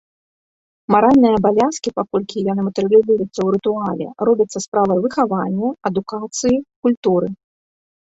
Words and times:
Маральныя 0.95 1.33
абавязкі, 1.39 1.89
паколькі 1.99 2.45
яны 2.49 2.61
матэрыялізуюцца 2.69 3.29
ў 3.43 3.47
рытуале, 3.59 4.07
робяцца 4.31 4.57
справай 4.67 4.97
выхаванні, 5.07 5.69
адукацыі, 5.95 6.57
культуры. 6.87 7.27